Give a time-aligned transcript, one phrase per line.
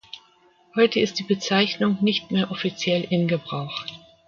[0.75, 3.85] Heute ist die Bezeichnung nicht mehr offiziell in Gebrauch.